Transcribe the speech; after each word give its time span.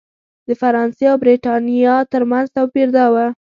د 0.47 0.49
فرانسې 0.61 1.05
او 1.11 1.17
برېټانیا 1.23 1.95
ترمنځ 2.13 2.45
توپیر 2.57 2.87
دا 2.95 3.05
و. 3.13 3.15